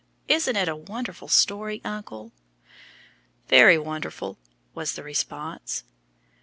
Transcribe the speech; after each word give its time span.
Isn't 0.27 0.55
it 0.55 0.67
a 0.67 0.75
wonderful 0.75 1.27
story, 1.27 1.79
uncle?" 1.85 2.31
"Very 3.49 3.77
wonderful," 3.77 4.39
was 4.73 4.95
the 4.95 5.03
response. 5.03 5.83